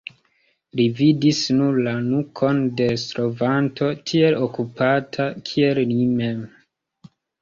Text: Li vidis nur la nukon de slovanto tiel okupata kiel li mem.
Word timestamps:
Li 0.77 0.85
vidis 0.99 1.41
nur 1.57 1.77
la 1.87 1.93
nukon 2.05 2.61
de 2.79 2.87
slovanto 3.01 3.91
tiel 4.13 4.39
okupata 4.47 5.29
kiel 5.51 5.83
li 5.93 6.01
mem. 6.17 6.41